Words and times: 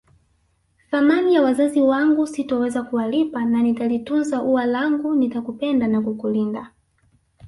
Thamani 0.91 1.33
ya 1.33 1.41
wazazi 1.41 1.81
wangu 1.81 2.27
sitoweza 2.27 2.83
kuwalipa 2.83 3.45
na 3.45 3.61
nitalitunza 3.63 4.41
ua 4.41 4.65
langu 4.65 5.15
nitakupenda 5.15 5.87
na 5.87 6.01
kukulinda 6.01 6.71